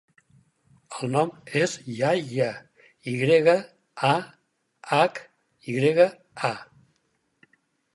El 0.99 1.11
nom 1.15 1.29
és 1.61 1.75
Yahya: 1.99 2.49
i 3.13 3.15
grega, 3.21 3.57
a, 4.13 4.15
hac, 4.97 5.25
i 5.71 5.81
grega, 5.81 6.13
a. 6.55 6.55